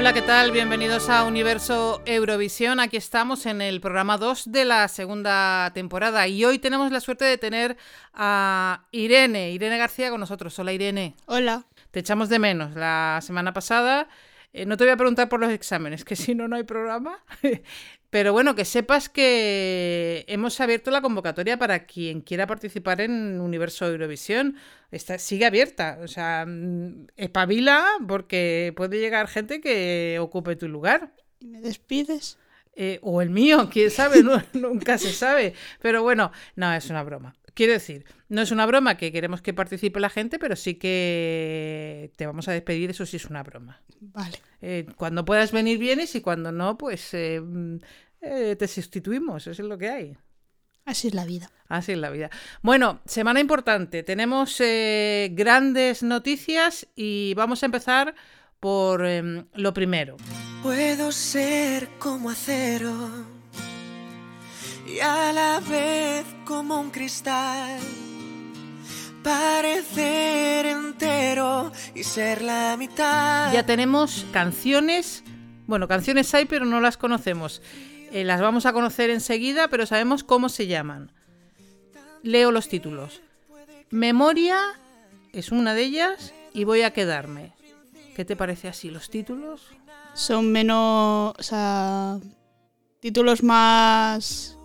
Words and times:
Hola, 0.00 0.14
¿qué 0.14 0.22
tal? 0.22 0.50
Bienvenidos 0.50 1.10
a 1.10 1.24
Universo 1.24 2.00
Eurovisión. 2.06 2.80
Aquí 2.80 2.96
estamos 2.96 3.44
en 3.44 3.60
el 3.60 3.82
programa 3.82 4.16
2 4.16 4.50
de 4.50 4.64
la 4.64 4.88
segunda 4.88 5.72
temporada 5.74 6.26
y 6.26 6.42
hoy 6.42 6.58
tenemos 6.58 6.90
la 6.90 7.00
suerte 7.00 7.26
de 7.26 7.36
tener 7.36 7.76
a 8.14 8.86
Irene, 8.92 9.50
Irene 9.50 9.76
García 9.76 10.08
con 10.08 10.18
nosotros. 10.18 10.58
Hola, 10.58 10.72
Irene. 10.72 11.16
Hola. 11.26 11.66
Te 11.90 12.00
echamos 12.00 12.30
de 12.30 12.38
menos. 12.38 12.74
La 12.76 13.18
semana 13.20 13.52
pasada 13.52 14.08
eh, 14.54 14.64
no 14.64 14.78
te 14.78 14.84
voy 14.84 14.92
a 14.92 14.96
preguntar 14.96 15.28
por 15.28 15.38
los 15.38 15.52
exámenes, 15.52 16.02
que 16.02 16.16
si 16.16 16.34
no, 16.34 16.48
no 16.48 16.56
hay 16.56 16.64
programa. 16.64 17.18
Pero 18.10 18.32
bueno, 18.32 18.56
que 18.56 18.64
sepas 18.64 19.08
que 19.08 20.24
hemos 20.28 20.60
abierto 20.60 20.90
la 20.90 21.00
convocatoria 21.00 21.58
para 21.58 21.86
quien 21.86 22.22
quiera 22.22 22.46
participar 22.48 23.00
en 23.00 23.40
Universo 23.40 23.86
Eurovisión. 23.86 24.56
Está, 24.90 25.18
sigue 25.18 25.46
abierta. 25.46 25.98
O 26.02 26.08
sea, 26.08 26.44
mm, 26.46 27.06
espabila 27.16 27.86
porque 28.08 28.72
puede 28.76 28.98
llegar 28.98 29.28
gente 29.28 29.60
que 29.60 30.18
ocupe 30.20 30.56
tu 30.56 30.68
lugar. 30.68 31.14
¿Y 31.38 31.46
me 31.46 31.60
despides? 31.60 32.38
Eh, 32.74 32.98
o 33.02 33.20
el 33.22 33.30
mío, 33.30 33.68
quién 33.72 33.90
sabe, 33.90 34.22
No- 34.24 34.42
nunca 34.54 34.98
se 34.98 35.12
sabe. 35.12 35.54
Pero 35.80 36.02
bueno, 36.02 36.32
no, 36.56 36.72
es 36.74 36.90
una 36.90 37.02
broma. 37.04 37.34
Quiero 37.54 37.72
decir, 37.72 38.04
no 38.28 38.42
es 38.42 38.50
una 38.50 38.66
broma 38.66 38.96
que 38.96 39.12
queremos 39.12 39.42
que 39.42 39.54
participe 39.54 40.00
la 40.00 40.10
gente, 40.10 40.38
pero 40.38 40.56
sí 40.56 40.74
que 40.74 42.12
te 42.16 42.26
vamos 42.26 42.48
a 42.48 42.52
despedir, 42.52 42.90
eso 42.90 43.06
sí 43.06 43.16
es 43.16 43.26
una 43.26 43.42
broma. 43.42 43.82
Vale. 44.00 44.38
Eh, 44.62 44.86
cuando 44.96 45.24
puedas 45.24 45.52
venir 45.52 45.78
vienes 45.78 46.14
y 46.14 46.20
cuando 46.20 46.52
no, 46.52 46.78
pues 46.78 47.14
eh, 47.14 47.42
eh, 48.20 48.56
te 48.58 48.68
sustituimos, 48.68 49.46
eso 49.46 49.62
es 49.62 49.68
lo 49.68 49.78
que 49.78 49.88
hay. 49.88 50.16
Así 50.84 51.08
es 51.08 51.14
la 51.14 51.24
vida. 51.24 51.50
Así 51.68 51.92
es 51.92 51.98
la 51.98 52.10
vida. 52.10 52.30
Bueno, 52.62 53.00
semana 53.04 53.40
importante. 53.40 54.02
Tenemos 54.02 54.60
eh, 54.60 55.30
grandes 55.32 56.02
noticias 56.02 56.88
y 56.96 57.34
vamos 57.34 57.62
a 57.62 57.66
empezar 57.66 58.14
por 58.58 59.06
em, 59.06 59.46
lo 59.54 59.72
primero. 59.72 60.16
Puedo 60.62 61.12
ser 61.12 61.88
como 61.98 62.30
acero 62.30 63.39
y 64.90 65.00
a 65.00 65.32
la 65.32 65.60
vez 65.60 66.24
como 66.44 66.80
un 66.80 66.90
cristal. 66.90 67.78
Parecer 69.22 70.66
entero 70.66 71.70
y 71.94 72.02
ser 72.04 72.42
la 72.42 72.76
mitad. 72.78 73.52
Ya 73.52 73.64
tenemos 73.64 74.26
canciones. 74.32 75.22
Bueno, 75.66 75.86
canciones 75.86 76.34
hay, 76.34 76.46
pero 76.46 76.64
no 76.64 76.80
las 76.80 76.96
conocemos. 76.96 77.62
Eh, 78.12 78.24
las 78.24 78.40
vamos 78.40 78.66
a 78.66 78.72
conocer 78.72 79.10
enseguida, 79.10 79.68
pero 79.68 79.86
sabemos 79.86 80.24
cómo 80.24 80.48
se 80.48 80.66
llaman. 80.66 81.12
Leo 82.22 82.50
los 82.50 82.68
títulos. 82.68 83.22
Memoria 83.90 84.58
es 85.32 85.52
una 85.52 85.74
de 85.74 85.82
ellas 85.82 86.34
y 86.52 86.64
voy 86.64 86.82
a 86.82 86.92
quedarme. 86.92 87.52
¿Qué 88.16 88.24
te 88.24 88.36
parece 88.36 88.68
así 88.68 88.90
los 88.90 89.10
títulos? 89.10 89.68
Son 90.14 90.50
menos. 90.50 91.34
O 91.38 91.42
sea. 91.42 92.18
Títulos 93.00 93.42
más. 93.42 94.56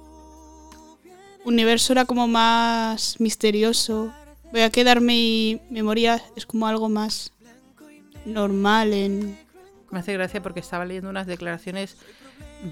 Universo 1.45 1.93
era 1.93 2.05
como 2.05 2.27
más 2.27 3.19
misterioso. 3.19 4.11
Voy 4.51 4.61
a 4.61 4.69
quedarme 4.69 5.15
y 5.15 5.61
memoria 5.69 6.21
es 6.35 6.45
como 6.45 6.67
algo 6.67 6.89
más 6.89 7.31
normal 8.25 8.93
en. 8.93 9.44
Me 9.95 10.01
hace 10.01 10.11
gracia 10.11 10.41
porque 10.41 10.59
estaba 10.59 10.83
leyendo 10.83 11.09
unas 11.09 11.25
declaraciones 11.25 11.95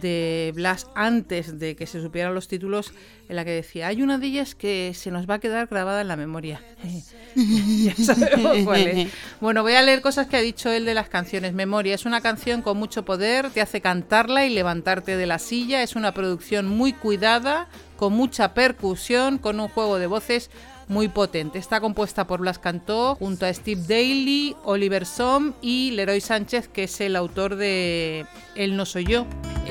de 0.01 0.51
Blas 0.53 0.88
antes 0.94 1.57
de 1.57 1.78
que 1.78 1.88
se 1.88 2.01
supieran 2.01 2.35
los 2.35 2.50
títulos 2.50 2.91
en 3.29 3.38
la 3.38 3.45
que 3.45 3.51
decía, 3.51 3.88
hay 3.88 4.01
una 4.01 4.17
de 4.17 4.28
ellas 4.28 4.56
que 4.56 4.91
se 4.94 5.09
nos 5.09 5.29
va 5.29 5.35
a 5.35 5.39
quedar 5.39 5.67
grabada 5.67 6.01
en 6.01 6.09
la 6.09 6.17
memoria. 6.17 6.62
ya 7.35 7.95
sabemos 7.95 8.57
cuál 8.66 8.88
es. 8.88 9.09
Bueno, 9.39 9.62
voy 9.62 9.72
a 9.72 9.81
leer 9.83 10.01
cosas 10.01 10.28
que 10.28 10.35
ha 10.35 10.41
dicho 10.41 10.69
él 10.69 10.83
de 10.83 10.95
las 10.95 11.07
canciones. 11.07 11.53
Memoria 11.53 11.95
es 11.95 12.06
una 12.06 12.19
canción 12.19 12.62
con 12.62 12.75
mucho 12.75 13.06
poder, 13.06 13.50
te 13.51 13.62
hace 13.62 13.79
cantarla 13.79 14.45
y 14.45 14.50
levantarte 14.50 15.16
de 15.16 15.25
la 15.25 15.39
silla. 15.39 15.81
Es 15.81 15.95
una 15.95 16.13
producción 16.13 16.67
muy 16.67 16.91
cuidada, 16.91 17.69
con 17.95 18.12
mucha 18.12 18.53
percusión, 18.53 19.38
con 19.38 19.62
un 19.62 19.69
juego 19.69 19.97
de 19.97 20.07
voces 20.07 20.50
muy 20.88 21.07
potente. 21.07 21.59
Está 21.59 21.79
compuesta 21.79 22.27
por 22.27 22.39
Blas 22.41 22.59
Cantó 22.59 23.16
junto 23.16 23.45
a 23.45 23.53
Steve 23.53 23.81
Daly, 23.88 24.55
Oliver 24.63 25.05
Som 25.05 25.53
y 25.61 25.91
Leroy 25.91 26.21
Sánchez, 26.21 26.67
que 26.67 26.83
es 26.83 27.01
el 27.01 27.16
autor 27.16 27.55
de 27.55 28.25
El 28.55 28.75
no 28.75 28.85
soy 28.85 29.05
yo. 29.05 29.25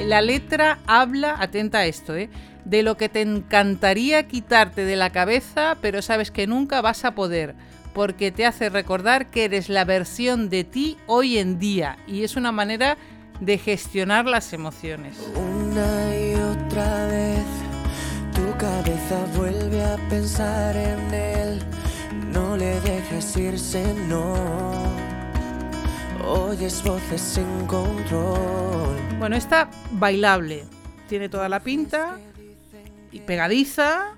La 0.07 0.23
letra 0.23 0.79
habla, 0.87 1.37
atenta 1.39 1.79
a 1.79 1.87
esto, 1.87 2.17
¿eh? 2.17 2.31
de 2.65 2.83
lo 2.83 2.97
que 2.97 3.09
te 3.09 3.21
encantaría 3.21 4.27
quitarte 4.29 4.85
de 4.85 4.97
la 4.97 5.11
cabeza, 5.11 5.77
pero 5.81 6.03
sabes 6.03 6.31
que 6.31 6.47
nunca 6.47 6.81
vas 6.81 7.05
a 7.05 7.15
poder, 7.15 7.55
porque 7.93 8.31
te 8.31 8.47
hace 8.47 8.69
recordar 8.69 9.31
que 9.31 9.45
eres 9.45 9.69
la 9.69 9.85
versión 9.85 10.49
de 10.49 10.65
ti 10.65 10.97
hoy 11.07 11.39
en 11.39 11.59
día 11.59 11.99
y 12.07 12.23
es 12.23 12.37
una 12.37 12.53
manera 12.53 12.97
de 13.41 13.59
gestionar 13.59 14.27
las 14.27 14.53
emociones. 14.53 15.19
Una 15.35 16.17
y 16.17 16.35
otra 16.35 17.07
vez 17.07 17.62
cabeza 18.63 19.27
vuelve 19.37 19.83
a 19.83 19.97
pensar 20.09 20.77
en 20.77 21.13
él. 21.13 21.61
No 22.33 22.57
le 22.57 22.81
dejes 22.83 23.37
irse, 23.37 23.83
no. 24.07 24.37
Oyes 26.25 26.81
voces 26.85 27.21
sin 27.21 27.67
control. 27.67 28.97
Bueno, 29.19 29.35
esta 29.35 29.69
bailable, 29.91 30.65
tiene 31.09 31.29
toda 31.29 31.49
la 31.49 31.59
pinta 31.59 32.21
y 33.11 33.19
pegadiza 33.19 34.15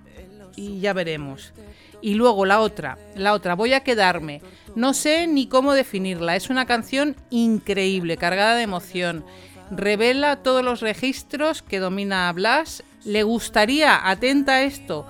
y 0.56 0.78
ya 0.78 0.92
veremos. 0.92 1.54
Y 2.02 2.12
luego 2.12 2.44
la 2.44 2.60
otra, 2.60 2.98
la 3.16 3.32
otra, 3.32 3.54
voy 3.54 3.72
a 3.72 3.80
quedarme. 3.80 4.42
No 4.76 4.92
sé 4.92 5.26
ni 5.26 5.46
cómo 5.46 5.72
definirla, 5.72 6.36
es 6.36 6.50
una 6.50 6.66
canción 6.66 7.16
increíble, 7.30 8.18
cargada 8.18 8.56
de 8.56 8.64
emoción. 8.64 9.24
Revela 9.70 10.36
todos 10.36 10.64
los 10.64 10.80
registros 10.80 11.62
que 11.62 11.78
domina 11.78 12.32
Blas. 12.32 12.82
Le 13.04 13.22
gustaría, 13.22 14.08
atenta 14.08 14.54
a 14.54 14.62
esto, 14.62 15.06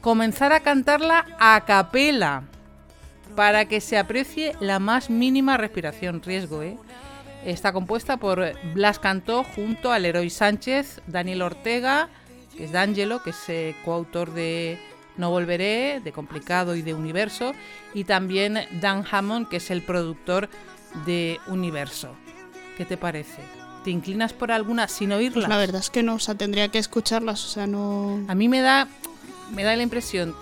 comenzar 0.00 0.52
a 0.52 0.60
cantarla 0.60 1.26
a 1.38 1.64
capela 1.66 2.44
para 3.36 3.66
que 3.66 3.80
se 3.80 3.98
aprecie 3.98 4.54
la 4.60 4.78
más 4.78 5.10
mínima 5.10 5.56
respiración. 5.56 6.22
Riesgo, 6.22 6.62
¿eh? 6.62 6.76
Está 7.44 7.72
compuesta 7.72 8.18
por 8.18 8.52
Blas 8.74 8.98
Cantó 8.98 9.44
junto 9.44 9.92
a 9.92 9.98
Leroy 9.98 10.28
Sánchez, 10.28 11.00
Daniel 11.06 11.42
Ortega, 11.42 12.08
que 12.56 12.64
es 12.64 12.72
D'Angelo, 12.72 13.22
que 13.22 13.30
es 13.30 13.48
eh, 13.48 13.74
coautor 13.84 14.34
de 14.34 14.78
No 15.16 15.30
Volveré, 15.30 16.00
de 16.04 16.12
Complicado 16.12 16.76
y 16.76 16.82
de 16.82 16.92
Universo, 16.92 17.54
y 17.94 18.04
también 18.04 18.58
Dan 18.80 19.04
Hammond, 19.10 19.48
que 19.48 19.56
es 19.56 19.70
el 19.70 19.82
productor 19.82 20.50
de 21.06 21.40
Universo. 21.46 22.14
¿Qué 22.76 22.84
te 22.84 22.98
parece? 22.98 23.59
¿Te 23.84 23.90
inclinas 23.90 24.32
por 24.32 24.52
alguna 24.52 24.88
sin 24.88 25.12
oírla? 25.12 25.48
La 25.48 25.56
verdad 25.56 25.80
es 25.80 25.88
que 25.90 26.02
no, 26.02 26.14
o 26.14 26.18
sea, 26.18 26.34
tendría 26.34 26.68
que 26.68 26.78
escucharlas, 26.78 27.44
o 27.44 27.48
sea, 27.48 27.66
no. 27.66 28.20
A 28.28 28.34
mí 28.34 28.48
me 28.48 28.60
da, 28.60 28.88
me 29.52 29.64
da 29.64 29.74
la 29.76 29.82
impresión. 29.82 30.34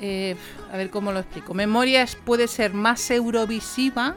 eh, 0.00 0.36
a 0.72 0.76
ver 0.76 0.90
cómo 0.90 1.12
lo 1.12 1.20
explico. 1.20 1.54
Memorias 1.54 2.16
puede 2.16 2.48
ser 2.48 2.74
más 2.74 3.08
eurovisiva, 3.10 4.16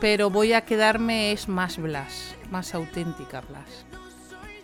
pero 0.00 0.30
voy 0.30 0.54
a 0.54 0.62
quedarme 0.62 1.32
es 1.32 1.46
más 1.48 1.76
Blas, 1.76 2.34
más 2.50 2.74
auténtica 2.74 3.42
Blas. 3.42 3.84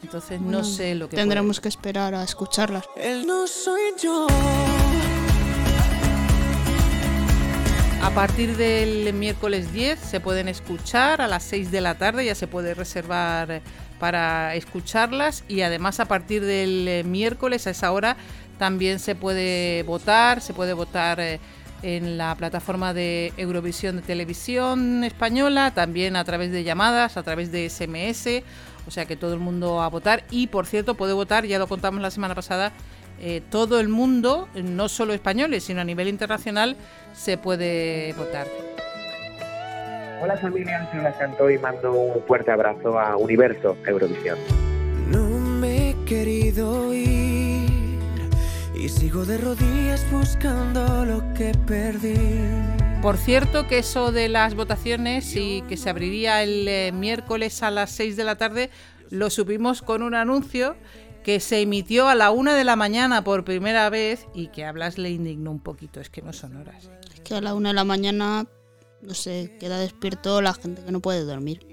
Entonces 0.03 0.41
no 0.41 0.47
Bueno, 0.47 0.65
sé 0.65 0.95
lo 0.95 1.09
que 1.09 1.17
Tendremos 1.17 1.61
que 1.61 1.69
esperar 1.69 2.15
a 2.15 2.23
escucharlas. 2.25 2.85
Él 2.97 3.27
no 3.27 3.47
soy 3.47 3.81
yo. 4.03 4.27
A 8.07 8.11
partir 8.11 8.57
del 8.57 9.13
miércoles 9.15 9.73
10 9.73 9.99
se 9.99 10.21
pueden 10.21 10.47
escuchar 10.47 11.21
a 11.21 11.27
las 11.27 11.43
6 11.43 11.73
de 11.73 11.81
la 11.81 11.97
tarde, 11.97 12.25
ya 12.25 12.37
se 12.37 12.47
puede 12.47 12.73
reservar 12.73 13.51
eh, 13.51 13.63
para 13.99 14.55
escucharlas 14.55 15.43
y 15.49 15.63
además 15.63 15.99
a 15.99 16.05
partir 16.05 16.45
del 16.45 16.87
eh, 16.87 17.03
miércoles 17.03 17.67
a 17.67 17.71
esa 17.71 17.91
hora 17.91 18.17
también 18.61 19.01
se 19.01 19.17
puede 19.17 19.83
votar, 19.83 20.41
se 20.41 20.55
puede 20.55 20.73
votar 20.73 21.19
eh, 21.19 21.41
en 21.83 22.17
la 22.17 22.37
plataforma 22.37 22.95
de 22.95 23.33
Eurovisión 23.37 23.97
de 23.97 24.03
Televisión 24.03 25.03
Española, 25.03 25.73
también 25.75 26.15
a 26.15 26.25
través 26.25 26.53
de 26.53 26.63
llamadas, 26.63 27.17
a 27.17 27.25
través 27.25 27.51
de 27.51 27.69
SMS, 27.69 28.45
o 28.87 28.91
sea 28.93 29.07
que 29.07 29.17
todo 29.17 29.35
el 29.35 29.41
mundo 29.41 29.83
a 29.83 29.89
votar. 29.89 30.23
Y 30.31 30.47
por 30.47 30.67
cierto, 30.67 30.95
puede 30.95 31.13
votar, 31.13 31.45
ya 31.45 31.59
lo 31.59 31.67
contamos 31.67 32.01
la 32.01 32.13
semana 32.13 32.37
pasada, 32.37 32.73
eh, 33.21 33.43
todo 33.51 33.81
el 33.81 33.89
mundo, 33.89 34.49
no 34.55 34.89
solo 34.89 35.15
españoles, 35.15 35.65
sino 35.65 35.81
a 35.81 35.85
nivel 35.85 36.09
internacional, 36.09 36.77
se 37.15 37.39
puede 37.39 38.13
votar. 38.15 38.47
Hola 40.23 40.37
familia, 40.39 40.89
soy 40.91 41.01
Cantó 41.19 41.51
y 41.51 41.59
mando 41.59 41.93
un 41.93 42.23
fuerte 42.23 42.51
abrazo 42.51 42.99
a 42.99 43.17
Universo 43.17 43.77
Eurovisión. 43.87 44.39
No 45.11 45.25
me 45.27 45.91
he 45.91 46.05
querido 46.05 46.93
ir 46.93 47.67
y 48.75 48.89
sigo 48.89 49.25
de 49.25 49.39
rodillas 49.39 50.05
buscando 50.11 51.05
lo 51.05 51.23
que 51.35 51.53
perdí. 51.67 52.15
Por 53.03 53.19
cierto, 53.19 53.69
que 53.69 53.79
eso 53.79 54.11
de 54.11 54.29
las 54.29 54.55
votaciones 54.55 55.37
y 55.37 55.63
que 55.69 55.77
se 55.77 55.91
abriría 55.91 56.43
el 56.43 56.67
eh, 56.67 56.93
miércoles 56.93 57.63
a 57.63 57.71
las 57.71 57.91
6 57.91 58.17
de 58.17 58.25
la 58.25 58.37
tarde, 58.37 58.71
lo 59.11 59.31
supimos 59.31 59.83
con 59.83 60.03
un 60.03 60.15
anuncio 60.15 60.77
que 61.27 61.41
se 61.41 61.61
emitió 61.61 62.09
a 62.09 62.15
la 62.15 62.31
una 62.31 62.55
de 62.55 62.63
la 62.63 62.77
mañana 62.77 63.25
por 63.25 63.45
primera 63.45 63.91
vez 63.91 64.29
y 64.33 64.47
que 64.47 64.65
a 64.65 64.71
Blas 64.71 64.97
le 64.97 65.11
indignó 65.11 65.51
un 65.51 65.59
poquito, 65.59 66.01
es 66.01 66.09
que 66.09 66.23
no 66.23 66.33
son 66.33 66.57
horas. 66.57 66.89
Es 67.13 67.21
que 67.23 67.35
a 67.35 67.41
la 67.41 67.55
una 67.55 67.71
de 67.71 67.75
la 67.75 67.83
mañana, 67.83 68.47
no 69.03 69.13
sé, 69.13 69.57
queda 69.59 69.77
despierto 69.81 70.41
la 70.41 70.55
gente 70.55 70.85
que 70.85 70.93
no 70.93 71.01
puede 71.01 71.25
dormir. 71.25 71.67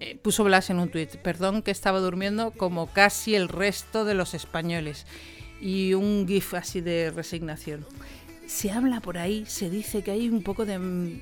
Eh, 0.00 0.18
puso 0.20 0.42
Blas 0.42 0.68
en 0.70 0.80
un 0.80 0.90
tuit, 0.90 1.14
perdón 1.18 1.62
que 1.62 1.70
estaba 1.70 2.00
durmiendo 2.00 2.50
como 2.50 2.92
casi 2.92 3.36
el 3.36 3.48
resto 3.48 4.04
de 4.04 4.14
los 4.14 4.34
españoles. 4.34 5.06
Y 5.60 5.94
un 5.94 6.26
gif 6.26 6.54
así 6.54 6.80
de 6.80 7.12
resignación. 7.12 7.86
Se 8.48 8.72
habla 8.72 8.98
por 9.00 9.16
ahí, 9.16 9.46
se 9.46 9.70
dice 9.70 10.02
que 10.02 10.10
hay 10.10 10.28
un 10.28 10.42
poco 10.42 10.66
de 10.66 11.20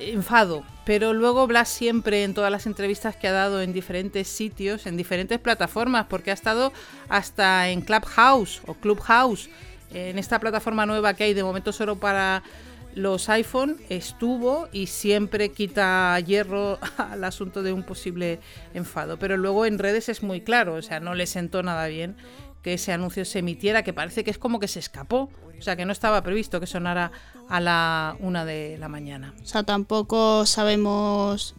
enfado, 0.00 0.64
pero 0.84 1.12
luego 1.12 1.46
Blas 1.46 1.68
siempre 1.68 2.24
en 2.24 2.34
todas 2.34 2.50
las 2.50 2.66
entrevistas 2.66 3.16
que 3.16 3.28
ha 3.28 3.32
dado 3.32 3.60
en 3.62 3.72
diferentes 3.72 4.28
sitios, 4.28 4.86
en 4.86 4.96
diferentes 4.96 5.38
plataformas, 5.38 6.06
porque 6.08 6.30
ha 6.30 6.34
estado 6.34 6.72
hasta 7.08 7.68
en 7.68 7.82
Clubhouse 7.82 8.62
o 8.66 8.74
Clubhouse, 8.74 9.50
en 9.92 10.18
esta 10.18 10.38
plataforma 10.38 10.86
nueva 10.86 11.14
que 11.14 11.24
hay 11.24 11.34
de 11.34 11.42
momento 11.42 11.72
solo 11.72 11.98
para 11.98 12.42
los 12.94 13.28
iPhone, 13.28 13.76
estuvo 13.88 14.68
y 14.72 14.86
siempre 14.86 15.50
quita 15.50 16.18
hierro 16.20 16.78
al 16.96 17.22
asunto 17.22 17.62
de 17.62 17.72
un 17.72 17.84
posible 17.84 18.40
enfado. 18.74 19.18
Pero 19.18 19.36
luego 19.36 19.66
en 19.66 19.78
redes 19.78 20.08
es 20.08 20.22
muy 20.22 20.40
claro, 20.40 20.74
o 20.74 20.82
sea, 20.82 20.98
no 21.00 21.14
le 21.14 21.26
sentó 21.26 21.62
nada 21.62 21.86
bien 21.86 22.16
que 22.62 22.74
ese 22.74 22.92
anuncio 22.92 23.24
se 23.24 23.38
emitiera, 23.40 23.82
que 23.82 23.92
parece 23.92 24.24
que 24.24 24.30
es 24.30 24.38
como 24.38 24.60
que 24.60 24.68
se 24.68 24.78
escapó, 24.78 25.30
o 25.58 25.62
sea, 25.62 25.76
que 25.76 25.84
no 25.84 25.92
estaba 25.92 26.22
previsto 26.22 26.60
que 26.60 26.66
sonara 26.66 27.12
a 27.48 27.60
la 27.60 28.16
una 28.20 28.44
de 28.44 28.76
la 28.78 28.88
mañana. 28.88 29.34
O 29.42 29.46
sea, 29.46 29.62
tampoco 29.62 30.46
sabemos 30.46 31.54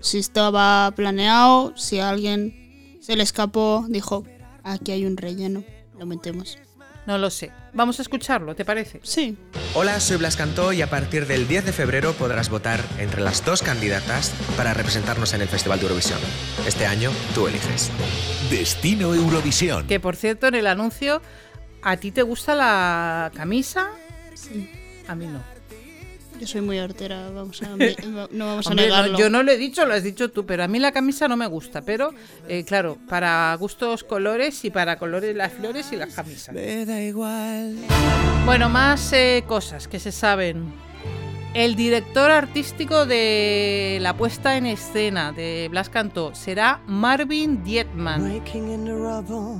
si 0.00 0.18
estaba 0.18 0.92
planeado, 0.94 1.76
si 1.76 1.98
a 1.98 2.10
alguien 2.10 2.98
se 3.00 3.16
le 3.16 3.22
escapó, 3.22 3.86
dijo, 3.88 4.24
aquí 4.62 4.92
hay 4.92 5.06
un 5.06 5.16
relleno, 5.16 5.64
lo 5.98 6.06
metemos. 6.06 6.58
No 7.06 7.18
lo 7.18 7.30
sé. 7.30 7.52
Vamos 7.72 7.98
a 7.98 8.02
escucharlo, 8.02 8.54
¿te 8.54 8.64
parece? 8.64 9.00
Sí, 9.02 9.38
Hola, 9.78 10.00
soy 10.00 10.16
Blas 10.16 10.36
Cantó 10.36 10.72
y 10.72 10.80
a 10.80 10.88
partir 10.88 11.26
del 11.26 11.46
10 11.46 11.66
de 11.66 11.72
febrero 11.74 12.14
podrás 12.14 12.48
votar 12.48 12.80
entre 12.96 13.20
las 13.20 13.44
dos 13.44 13.62
candidatas 13.62 14.32
para 14.56 14.72
representarnos 14.72 15.34
en 15.34 15.42
el 15.42 15.48
Festival 15.48 15.78
de 15.78 15.82
Eurovisión. 15.84 16.18
Este 16.66 16.86
año 16.86 17.10
tú 17.34 17.46
eliges. 17.46 17.90
Destino 18.48 19.12
Eurovisión. 19.12 19.86
Que 19.86 20.00
por 20.00 20.16
cierto, 20.16 20.46
en 20.46 20.54
el 20.54 20.66
anuncio, 20.66 21.20
¿a 21.82 21.98
ti 21.98 22.10
te 22.10 22.22
gusta 22.22 22.54
la 22.54 23.30
camisa? 23.36 23.90
sí. 24.32 24.70
A 25.08 25.14
mí 25.14 25.26
no. 25.26 25.55
Yo 26.40 26.46
soy 26.46 26.60
muy 26.60 26.78
hortera, 26.78 27.30
vamos 27.30 27.62
a, 27.62 27.68
no 28.30 28.46
vamos 28.46 28.66
a 28.66 28.70
Hombre, 28.70 28.88
no, 28.88 28.94
negarlo. 28.94 29.18
yo 29.18 29.30
no 29.30 29.42
lo 29.42 29.52
he 29.52 29.56
dicho, 29.56 29.86
lo 29.86 29.94
has 29.94 30.02
dicho 30.02 30.30
tú, 30.30 30.44
pero 30.44 30.64
a 30.64 30.68
mí 30.68 30.78
la 30.78 30.92
camisa 30.92 31.28
no 31.28 31.36
me 31.36 31.46
gusta. 31.46 31.82
Pero, 31.82 32.10
eh, 32.48 32.64
claro, 32.64 32.98
para 33.08 33.54
gustos 33.58 34.04
colores 34.04 34.64
y 34.64 34.70
para 34.70 34.98
colores 34.98 35.34
las 35.34 35.52
flores 35.52 35.92
y 35.92 35.96
las 35.96 36.14
camisas. 36.14 36.54
Me 36.54 36.84
da 36.84 37.00
igual. 37.00 37.76
Bueno, 38.44 38.68
más 38.68 39.12
eh, 39.12 39.44
cosas 39.46 39.88
que 39.88 39.98
se 39.98 40.12
saben. 40.12 40.72
El 41.54 41.74
director 41.74 42.30
artístico 42.30 43.06
de 43.06 43.96
la 44.02 44.14
puesta 44.14 44.58
en 44.58 44.66
escena 44.66 45.32
de 45.32 45.68
Blas 45.70 45.88
Cantó 45.88 46.34
será 46.34 46.82
Marvin 46.86 47.64
Dietman, 47.64 48.22
Breaking 48.28 48.70
in 48.70 48.84
the 48.84 48.92
rubble, 48.92 49.56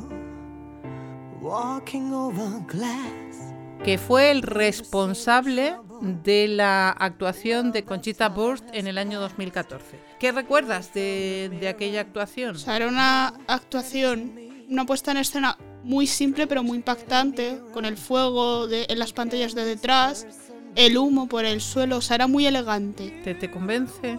walking 1.40 2.12
over 2.12 2.61
glass. 2.69 3.55
que 3.82 3.96
fue 3.96 4.31
el 4.31 4.43
responsable 4.43 5.75
de 6.00 6.48
la 6.48 6.90
actuación 6.90 7.72
de 7.72 7.84
Conchita 7.84 8.28
Wurst 8.28 8.64
en 8.72 8.87
el 8.87 8.98
año 8.98 9.20
2014. 9.20 9.98
¿Qué 10.19 10.32
recuerdas 10.32 10.93
de, 10.94 11.50
de 11.60 11.69
aquella 11.69 12.00
actuación? 12.02 12.56
O 12.56 12.58
sea, 12.58 12.76
era 12.76 12.88
una 12.88 13.28
actuación, 13.46 14.32
una 14.69 14.84
puesta 14.87 15.10
en 15.10 15.19
escena 15.19 15.56
muy 15.84 16.06
simple 16.06 16.46
pero 16.46 16.62
muy 16.62 16.78
impactante, 16.78 17.58
con 17.72 17.84
el 17.84 17.96
fuego 17.96 18.66
de- 18.66 18.87
en 18.88 18.98
las 18.98 19.12
pantallas 19.12 19.54
de 19.54 19.64
detrás, 19.64 20.26
el 20.75 20.98
humo 20.98 21.26
por 21.28 21.44
el 21.44 21.60
suelo, 21.60 21.99
o 21.99 22.00
sea, 22.00 22.16
era 22.16 22.26
muy 22.26 22.46
elegante. 22.46 23.20
¿Te, 23.25 23.34
te 23.34 23.50
convence? 23.50 24.19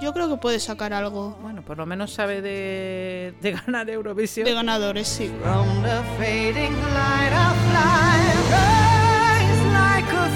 Yo 0.00 0.12
creo 0.12 0.28
que 0.28 0.36
puede 0.36 0.60
sacar 0.60 0.92
algo 0.92 1.36
Bueno, 1.42 1.64
por 1.64 1.76
lo 1.76 1.84
menos 1.84 2.12
sabe 2.12 2.40
de, 2.40 3.34
de 3.40 3.50
ganar 3.52 3.88
Eurovisión. 3.90 4.44
de 4.44 4.54
ganadores, 4.54 5.08
sí. 5.08 5.28
From 5.42 5.82
the 5.82 6.00
fading 6.18 6.72
light 6.94 7.32
of 7.32 7.56
life, 7.72 8.38
rise 8.52 9.64
like 9.72 10.12
a 10.12 10.28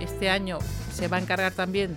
Este 0.00 0.30
año 0.30 0.58
se 0.92 1.08
va 1.08 1.18
a 1.18 1.20
encargar 1.20 1.52
también 1.52 1.96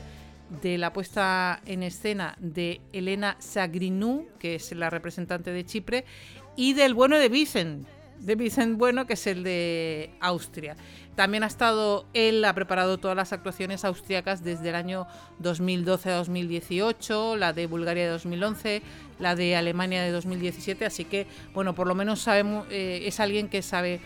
de 0.62 0.78
la 0.78 0.94
puesta 0.94 1.60
en 1.66 1.84
escena 1.84 2.36
de 2.40 2.82
Elena 2.94 3.36
Sagrinou, 3.40 4.28
que 4.40 4.56
es 4.56 4.72
la 4.74 4.90
representante 4.90 5.52
de 5.52 5.66
Chipre, 5.66 6.06
y 6.56 6.74
del 6.74 6.94
bueno 6.94 7.18
de 7.18 7.30
Vicent, 7.30 7.88
de 8.22 8.36
Vicent 8.36 8.78
Bueno, 8.78 9.06
que 9.06 9.14
es 9.14 9.28
el 9.28 9.44
de 9.44 10.12
Austria. 10.20 10.76
También 11.16 11.44
ha 11.44 11.48
estado, 11.48 12.06
él 12.14 12.44
ha 12.46 12.54
preparado 12.54 12.98
todas 12.98 13.18
las 13.18 13.34
actuaciones 13.34 13.84
austriacas 13.84 14.44
desde 14.44 14.70
el 14.70 14.76
año 14.76 15.08
2012 15.40 16.10
a 16.10 16.16
2018, 16.16 17.36
la 17.36 17.52
de 17.52 17.68
Bulgaria 17.68 18.06
de 18.06 18.10
2011, 18.12 18.82
la 19.20 19.36
de 19.36 19.56
Alemania 19.56 20.02
de 20.04 20.12
2017, 20.12 20.86
así 20.86 21.04
que, 21.04 21.28
bueno, 21.54 21.76
por 21.76 21.88
lo 21.88 21.96
menos 21.96 22.22
sabemos, 22.22 22.66
eh, 22.70 23.04
es 23.06 23.20
alguien 23.20 23.50
que 23.50 23.62
sabe 23.62 24.00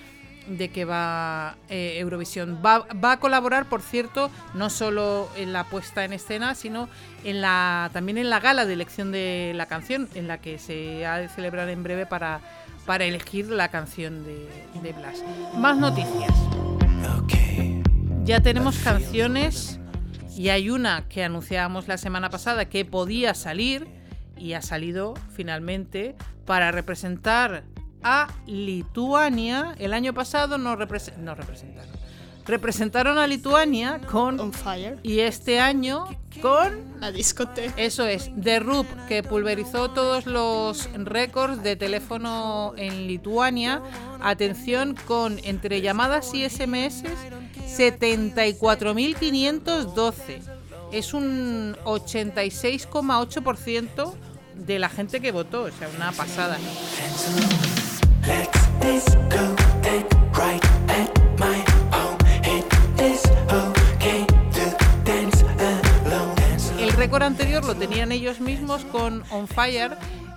de 0.47 0.69
que 0.69 0.85
va 0.85 1.57
eh, 1.69 1.97
Eurovisión. 1.99 2.59
Va, 2.63 2.85
va 3.03 3.13
a 3.13 3.19
colaborar, 3.19 3.67
por 3.67 3.81
cierto, 3.81 4.29
no 4.53 4.69
solo 4.69 5.29
en 5.35 5.53
la 5.53 5.63
puesta 5.63 6.05
en 6.05 6.13
escena, 6.13 6.55
sino 6.55 6.87
en 7.23 7.41
la 7.41 7.89
también 7.93 8.17
en 8.17 8.29
la 8.29 8.39
gala 8.39 8.65
de 8.65 8.73
elección 8.73 9.11
de 9.11 9.53
la 9.55 9.65
canción, 9.65 10.07
en 10.15 10.27
la 10.27 10.39
que 10.39 10.59
se 10.59 11.05
ha 11.05 11.17
de 11.17 11.29
celebrar 11.29 11.69
en 11.69 11.81
breve 11.81 12.05
para, 12.05 12.41
para 12.85 13.05
elegir 13.05 13.49
la 13.49 13.69
canción 13.69 14.23
de, 14.23 14.47
de 14.81 14.93
Blas. 14.93 15.23
Más 15.57 15.77
noticias. 15.77 16.31
Ya 18.23 18.41
tenemos 18.41 18.77
canciones 18.79 19.79
y 20.35 20.49
hay 20.49 20.69
una 20.69 21.07
que 21.07 21.23
anunciábamos 21.23 21.87
la 21.87 21.97
semana 21.97 22.29
pasada 22.29 22.65
que 22.65 22.83
podía 22.85 23.33
salir 23.35 23.87
y 24.37 24.53
ha 24.53 24.61
salido 24.61 25.13
finalmente 25.33 26.15
para 26.45 26.71
representar 26.71 27.63
a 28.03 28.27
Lituania. 28.47 29.75
El 29.79 29.93
año 29.93 30.13
pasado 30.13 30.57
no, 30.57 30.75
represe- 30.77 31.15
no 31.17 31.35
representaron. 31.35 31.93
Representaron 32.45 33.17
a 33.17 33.27
Lituania 33.27 33.99
con... 34.11 34.39
On 34.39 34.53
fire. 34.53 34.99
Y 35.01 35.19
este 35.19 35.59
año 35.59 36.05
con... 36.41 36.93
La 36.99 37.11
discoteca. 37.11 37.73
Eso 37.75 38.05
es, 38.05 38.29
The 38.41 38.59
Roop, 38.59 38.85
que 39.07 39.23
pulverizó 39.23 39.89
todos 39.89 40.27
los 40.27 40.87
récords 40.93 41.63
de 41.63 41.75
teléfono 41.75 42.75
en 42.77 43.07
Lituania. 43.07 43.81
Atención, 44.21 44.95
con 45.07 45.39
entre 45.43 45.81
llamadas 45.81 46.31
y 46.33 46.47
SMS, 46.47 47.03
74.512. 47.67 50.41
Es 50.91 51.13
un 51.13 51.75
86,8% 51.83 54.13
de 54.55 54.79
la 54.79 54.89
gente 54.89 55.19
que 55.19 55.31
votó, 55.31 55.63
o 55.63 55.71
sea, 55.71 55.89
una 55.95 56.11
pasada. 56.11 56.59
Let's 58.81 59.64
récord 67.05 67.21
anterior 67.21 67.63
lo 67.63 67.75
tenían 67.75 68.11
ellos 68.11 68.39
mismos 68.39 68.83
con 68.85 69.21
On 69.29 69.47
Fire. 69.47 69.95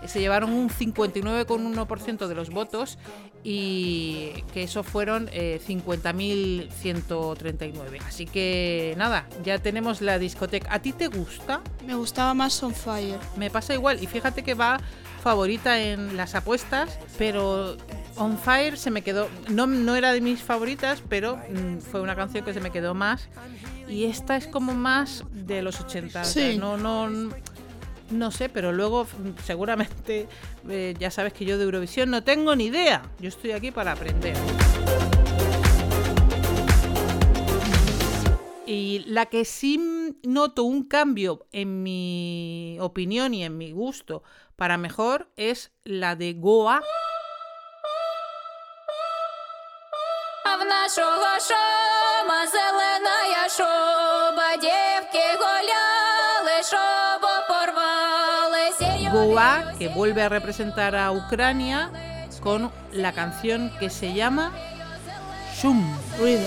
Se 0.08 0.18
llevaron 0.20 0.50
un 0.52 0.68
59,1% 0.70 2.26
de 2.26 2.34
los 2.34 2.50
votos 2.50 2.98
y 3.44 4.42
que 4.52 4.64
eso 4.64 4.82
fueron 4.82 5.28
eh, 5.32 5.60
50.139. 5.66 8.00
Así 8.06 8.26
que 8.26 8.94
nada, 8.96 9.26
ya 9.44 9.58
tenemos 9.58 10.00
la 10.00 10.18
discoteca. 10.18 10.72
¿A 10.72 10.80
ti 10.80 10.92
te 10.92 11.08
gusta? 11.08 11.60
Me 11.86 11.94
gustaba 11.94 12.34
más 12.34 12.62
On 12.62 12.74
Fire. 12.74 13.18
Me 13.36 13.50
pasa 13.50 13.74
igual. 13.74 14.02
Y 14.02 14.06
fíjate 14.06 14.42
que 14.42 14.54
va 14.54 14.80
favorita 15.22 15.80
en 15.80 16.16
las 16.16 16.34
apuestas, 16.34 16.98
pero 17.18 17.76
On 18.16 18.38
Fire 18.38 18.76
se 18.78 18.90
me 18.90 19.02
quedó. 19.02 19.28
No, 19.48 19.66
no 19.66 19.96
era 19.96 20.12
de 20.12 20.20
mis 20.20 20.42
favoritas, 20.42 21.02
pero 21.08 21.36
mm, 21.36 21.78
fue 21.80 22.00
una 22.00 22.16
canción 22.16 22.44
que 22.44 22.54
se 22.54 22.60
me 22.60 22.70
quedó 22.70 22.94
más. 22.94 23.28
Y 23.88 24.04
esta 24.04 24.36
es 24.36 24.46
como 24.46 24.74
más 24.74 25.24
de 25.32 25.62
los 25.62 25.80
80. 25.80 26.20
o 26.20 26.24
sea, 26.24 26.52
Sí. 26.52 26.58
no, 26.58 26.76
no, 26.76 27.30
no 28.10 28.30
sé, 28.30 28.48
pero 28.48 28.72
luego 28.72 29.06
seguramente 29.44 30.28
eh, 30.68 30.94
ya 30.98 31.10
sabes 31.10 31.32
que 31.32 31.44
yo 31.44 31.58
de 31.58 31.64
Eurovisión 31.64 32.10
no 32.10 32.24
tengo 32.24 32.54
ni 32.56 32.66
idea. 32.66 33.02
Yo 33.20 33.28
estoy 33.28 33.52
aquí 33.52 33.70
para 33.70 33.92
aprender. 33.92 34.36
Y 38.66 39.04
la 39.06 39.26
que 39.26 39.46
sí 39.46 39.80
noto 40.22 40.64
un 40.64 40.84
cambio 40.84 41.46
en 41.52 41.82
mi 41.82 42.76
opinión 42.80 43.32
y 43.32 43.42
en 43.44 43.56
mi 43.56 43.72
gusto 43.72 44.22
para 44.56 44.76
mejor 44.76 45.30
es 45.36 45.72
la 45.84 46.16
de 46.16 46.34
Goa. 46.34 46.82
Goa, 59.12 59.72
que 59.78 59.88
vuelve 59.88 60.22
a 60.22 60.28
representar 60.28 60.94
a 60.94 61.10
Ucrania 61.12 61.90
con 62.42 62.70
la 62.92 63.12
canción 63.12 63.72
que 63.80 63.90
se 63.90 64.12
llama 64.14 64.52
Shum. 65.60 65.82
Ruido. 66.18 66.46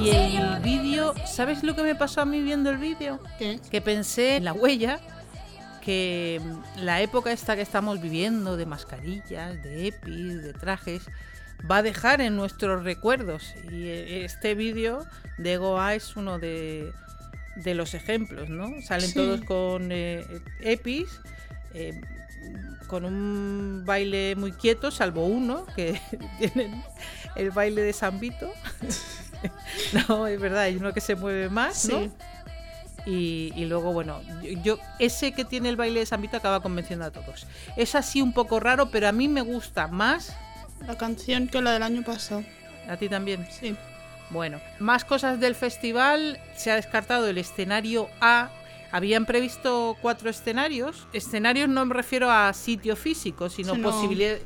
Y 0.00 0.36
el 0.36 0.60
vídeo, 0.60 1.14
¿sabes 1.26 1.62
lo 1.62 1.76
que 1.76 1.82
me 1.82 1.94
pasó 1.94 2.22
a 2.22 2.24
mí 2.24 2.42
viendo 2.42 2.70
el 2.70 2.78
vídeo? 2.78 3.20
Que 3.38 3.80
pensé 3.80 4.36
en 4.36 4.44
la 4.44 4.52
huella 4.52 4.98
que 5.80 6.40
mm, 6.42 6.80
la 6.84 7.00
época 7.00 7.32
esta 7.32 7.56
que 7.56 7.62
estamos 7.62 8.00
viviendo 8.00 8.56
de 8.56 8.66
mascarillas, 8.66 9.62
de 9.62 9.88
EPIs, 9.88 10.42
de 10.42 10.52
trajes, 10.52 11.02
va 11.70 11.78
a 11.78 11.82
dejar 11.82 12.20
en 12.20 12.36
nuestros 12.36 12.84
recuerdos. 12.84 13.54
Y 13.70 13.86
eh, 13.88 14.24
este 14.24 14.54
vídeo 14.54 15.04
de 15.38 15.56
Goa 15.56 15.94
es 15.94 16.16
uno 16.16 16.38
de, 16.38 16.92
de 17.56 17.74
los 17.74 17.94
ejemplos, 17.94 18.48
¿no? 18.48 18.70
Salen 18.82 19.08
Sí. 19.08 19.14
todos 19.14 19.40
con 19.42 19.90
eh, 19.92 20.24
EPIs. 20.60 21.08
eh, 21.74 22.00
con 22.86 23.04
un 23.04 23.82
baile 23.86 24.34
muy 24.36 24.50
quieto, 24.50 24.90
salvo 24.90 25.24
uno, 25.26 25.64
que 25.76 26.00
tienen 26.38 26.82
el 27.36 27.50
baile 27.52 27.82
de 27.82 27.92
San 27.92 28.18
Vito. 28.18 28.50
no, 30.08 30.26
es 30.26 30.40
verdad, 30.40 30.62
hay 30.62 30.76
uno 30.76 30.92
que 30.92 31.00
se 31.00 31.14
mueve 31.14 31.48
más, 31.48 31.88
¿no? 31.88 32.10
Y, 33.10 33.52
y 33.56 33.64
luego, 33.64 33.92
bueno, 33.92 34.20
yo, 34.42 34.50
yo- 34.62 34.78
ese 34.98 35.32
que 35.32 35.44
tiene 35.44 35.68
el 35.68 35.76
baile 35.76 36.00
de 36.00 36.06
San 36.06 36.20
Vito 36.22 36.36
acaba 36.36 36.60
convenciendo 36.60 37.04
a 37.04 37.10
todos. 37.10 37.46
Es 37.76 37.94
así 37.94 38.22
un 38.22 38.32
poco 38.32 38.60
raro, 38.60 38.90
pero 38.90 39.08
a 39.08 39.12
mí 39.12 39.26
me 39.26 39.40
gusta 39.40 39.88
más. 39.88 40.36
La 40.86 40.96
canción 40.96 41.48
que 41.48 41.60
la 41.60 41.72
del 41.72 41.82
año 41.82 42.02
pasado. 42.02 42.44
A 42.88 42.96
ti 42.96 43.08
también. 43.08 43.46
Sí. 43.50 43.76
Bueno, 44.30 44.60
más 44.78 45.04
cosas 45.04 45.40
del 45.40 45.54
festival. 45.54 46.38
Se 46.56 46.70
ha 46.70 46.76
descartado 46.76 47.26
el 47.28 47.38
escenario 47.38 48.08
A. 48.20 48.50
Habían 48.92 49.24
previsto 49.24 49.96
cuatro 50.00 50.30
escenarios. 50.30 51.06
Escenarios 51.12 51.68
no 51.68 51.84
me 51.86 51.94
refiero 51.94 52.30
a 52.30 52.52
sitio 52.52 52.96
físico, 52.96 53.48
sino 53.48 53.74
no. 53.74 53.90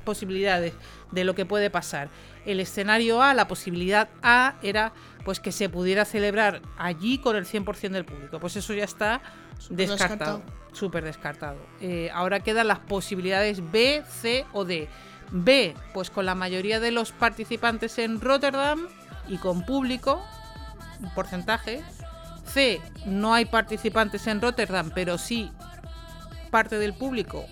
posibilidades 0.05 0.75
de 1.11 1.25
lo 1.25 1.35
que 1.35 1.47
puede 1.47 1.71
pasar. 1.71 2.09
El 2.45 2.61
escenario 2.61 3.23
A, 3.23 3.33
la 3.33 3.49
posibilidad 3.49 4.09
A 4.23 4.55
era 4.63 4.93
pues 5.25 5.41
que 5.41 5.53
se 5.53 5.69
pudiera 5.71 6.05
celebrar 6.05 6.61
allí 6.77 7.19
con 7.19 7.37
el 7.37 7.47
100% 7.47 7.91
del 7.91 8.05
público. 8.05 8.39
Pues 8.39 8.57
eso 8.57 8.75
ya 8.75 8.85
está 8.85 9.23
descartado. 9.71 10.43
descartado. 10.43 10.43
Súper 10.73 11.05
descartado. 11.05 11.59
Eh, 11.81 12.11
ahora 12.13 12.41
quedan 12.41 12.69
las 12.69 12.81
posibilidades 12.81 13.71
B, 13.71 14.03
C 14.09 14.45
o 14.53 14.65
D. 14.65 14.89
B, 15.31 15.75
pues 15.95 16.11
con 16.11 16.27
la 16.27 16.35
mayoría 16.35 16.81
de 16.81 16.91
los 16.91 17.13
participantes 17.13 17.99
en 17.99 18.21
Rotterdam 18.21 18.89
y 19.29 19.39
con 19.39 19.65
público, 19.65 20.23
un 21.01 21.11
porcentaje. 21.15 21.83
C, 22.47 22.81
no 23.07 23.35
hay 23.35 23.45
participantes 23.45 24.27
en 24.27 24.41
Rotterdam, 24.41 24.91
pero 24.95 25.19
sí 25.19 25.51
parte 26.51 26.79
del 26.79 26.95
público 26.95 27.45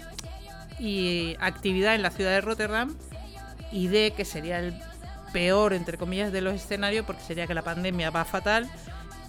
y 0.78 1.36
actividad 1.40 1.94
en 1.94 2.02
la 2.02 2.10
ciudad 2.10 2.30
de 2.30 2.40
Rotterdam. 2.40 2.96
Y 3.70 3.88
D, 3.88 4.12
que 4.14 4.24
sería 4.24 4.58
el 4.58 4.74
peor, 5.32 5.72
entre 5.72 5.96
comillas, 5.96 6.30
de 6.30 6.42
los 6.42 6.54
escenarios, 6.54 7.06
porque 7.06 7.22
sería 7.22 7.46
que 7.46 7.54
la 7.54 7.62
pandemia 7.62 8.10
va 8.10 8.24
fatal 8.24 8.70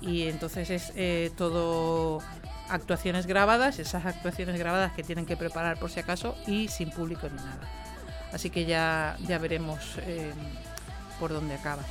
y 0.01 0.27
entonces 0.27 0.69
es 0.69 0.91
eh, 0.95 1.31
todo 1.37 2.21
actuaciones 2.69 3.25
grabadas, 3.25 3.79
esas 3.79 4.05
actuaciones 4.05 4.59
grabadas 4.59 4.91
que 4.93 5.03
tienen 5.03 5.25
que 5.25 5.37
preparar 5.37 5.77
por 5.77 5.89
si 5.89 5.99
acaso 5.99 6.35
y 6.45 6.67
sin 6.67 6.91
público 6.91 7.27
ni 7.29 7.37
nada. 7.37 7.69
Así 8.33 8.49
que 8.49 8.65
ya, 8.65 9.15
ya 9.27 9.37
veremos 9.37 9.97
eh, 9.99 10.33
por 11.19 11.31
dónde 11.31 11.55
acaba. 11.55 11.83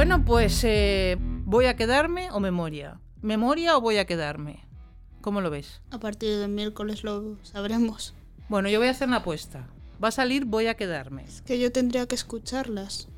Bueno, 0.00 0.24
pues 0.24 0.64
eh, 0.64 1.18
voy 1.20 1.66
a 1.66 1.76
quedarme 1.76 2.30
o 2.30 2.40
memoria. 2.40 2.98
¿Memoria 3.20 3.76
o 3.76 3.82
voy 3.82 3.98
a 3.98 4.06
quedarme? 4.06 4.66
¿Cómo 5.20 5.42
lo 5.42 5.50
ves? 5.50 5.82
A 5.90 6.00
partir 6.00 6.38
del 6.38 6.48
miércoles 6.48 7.04
lo 7.04 7.36
sabremos. 7.42 8.14
Bueno, 8.48 8.70
yo 8.70 8.78
voy 8.78 8.88
a 8.88 8.92
hacer 8.92 9.08
una 9.08 9.18
apuesta. 9.18 9.68
Va 10.02 10.08
a 10.08 10.10
salir, 10.10 10.46
voy 10.46 10.68
a 10.68 10.74
quedarme. 10.74 11.26
Que 11.44 11.58
yo 11.58 11.70
tendría 11.70 12.06
que 12.06 12.14
escucharlas. 12.14 13.08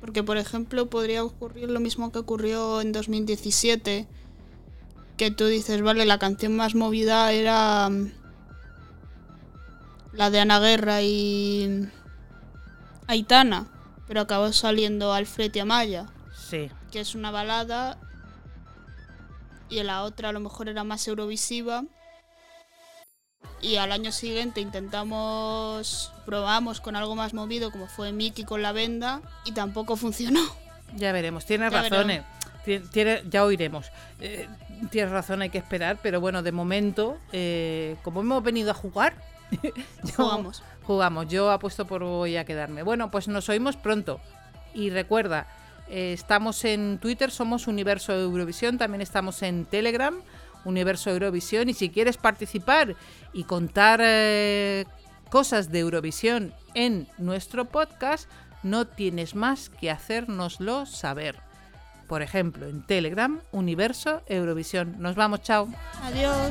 Porque, 0.00 0.22
por 0.22 0.38
ejemplo, 0.38 0.88
podría 0.88 1.22
ocurrir 1.22 1.70
lo 1.70 1.80
mismo 1.80 2.10
que 2.10 2.20
ocurrió 2.20 2.80
en 2.80 2.92
2017. 2.92 4.08
Que 5.18 5.30
tú 5.30 5.44
dices, 5.44 5.82
vale, 5.82 6.06
la 6.06 6.18
canción 6.18 6.56
más 6.56 6.74
movida 6.74 7.30
era 7.30 7.90
mm, 7.90 8.12
la 10.14 10.30
de 10.30 10.40
Ana 10.40 10.60
Guerra 10.60 11.02
y 11.02 11.90
Aitana. 13.06 13.68
Pero 14.08 14.20
acabó 14.20 14.52
saliendo 14.52 15.12
Alfred 15.12 15.54
y 15.54 15.58
Amaya, 15.58 16.06
Sí. 16.48 16.70
que 16.92 17.00
es 17.00 17.14
una 17.14 17.30
balada. 17.30 17.98
Y 19.68 19.82
la 19.82 20.02
otra 20.04 20.28
a 20.28 20.32
lo 20.32 20.40
mejor 20.40 20.68
era 20.68 20.84
más 20.84 21.06
eurovisiva. 21.08 21.84
Y 23.60 23.76
al 23.76 23.90
año 23.90 24.12
siguiente 24.12 24.60
intentamos, 24.60 26.12
probamos 26.24 26.80
con 26.80 26.94
algo 26.94 27.16
más 27.16 27.34
movido, 27.34 27.70
como 27.72 27.86
fue 27.88 28.12
Mickey 28.12 28.44
con 28.44 28.62
la 28.62 28.72
venda, 28.72 29.22
y 29.44 29.52
tampoco 29.52 29.96
funcionó. 29.96 30.40
Ya 30.94 31.10
veremos, 31.12 31.46
tienes 31.46 31.72
Ya 31.72 31.82
razón. 31.82 32.06
veremos. 32.06 32.26
eh. 32.26 32.30
Tien- 32.64 32.90
tiene- 32.90 33.22
ya 33.28 33.44
oiremos. 33.44 33.86
Eh, 34.20 34.48
tienes 34.90 35.10
razón, 35.10 35.40
hay 35.42 35.50
que 35.50 35.58
esperar, 35.58 35.98
pero 36.02 36.20
bueno, 36.20 36.42
de 36.42 36.52
momento, 36.52 37.16
eh, 37.32 37.96
como 38.02 38.20
hemos 38.20 38.42
venido 38.42 38.70
a 38.72 38.74
jugar, 38.74 39.14
yo- 39.62 39.70
Jugamos. 40.16 40.62
Jugamos, 40.84 41.26
yo 41.28 41.50
apuesto 41.50 41.86
por 41.86 42.02
voy 42.04 42.36
a 42.36 42.44
quedarme. 42.44 42.82
Bueno, 42.82 43.10
pues 43.10 43.26
nos 43.28 43.48
oímos 43.48 43.76
pronto. 43.76 44.20
Y 44.72 44.90
recuerda, 44.90 45.46
eh, 45.88 46.12
estamos 46.12 46.64
en 46.64 46.98
Twitter, 46.98 47.30
somos 47.30 47.66
Universo 47.66 48.12
Eurovisión, 48.12 48.78
también 48.78 49.00
estamos 49.00 49.42
en 49.42 49.64
Telegram, 49.64 50.14
Universo 50.64 51.10
Eurovisión. 51.10 51.68
Y 51.68 51.74
si 51.74 51.90
quieres 51.90 52.16
participar 52.18 52.94
y 53.32 53.44
contar 53.44 54.00
eh, 54.02 54.84
cosas 55.30 55.72
de 55.72 55.80
Eurovisión 55.80 56.54
en 56.74 57.08
nuestro 57.18 57.64
podcast, 57.64 58.28
no 58.62 58.86
tienes 58.86 59.34
más 59.34 59.68
que 59.70 59.90
hacérnoslo 59.90 60.86
saber. 60.86 61.36
Por 62.06 62.22
ejemplo, 62.22 62.66
en 62.66 62.86
Telegram, 62.86 63.40
Universo 63.50 64.22
Eurovisión. 64.28 64.94
Nos 65.00 65.16
vamos, 65.16 65.42
chao. 65.42 65.68
Adiós. 66.04 66.50